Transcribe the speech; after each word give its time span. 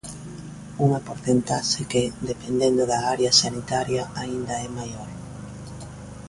Unha 0.85 1.03
porcentaxe 1.07 1.81
que, 1.91 2.03
dependendo 2.31 2.81
da 2.91 2.99
área 3.13 3.31
sanitaria, 3.41 4.03
aínda 4.21 4.53
é 4.65 4.67
maior. 4.79 5.09